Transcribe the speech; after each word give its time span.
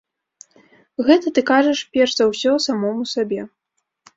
Гэта 1.09 1.27
ты 1.35 1.43
кажаш 1.51 1.79
перш 1.99 2.11
за 2.21 2.25
ўсё 2.31 2.51
самому 2.67 3.03
сабе. 3.15 3.41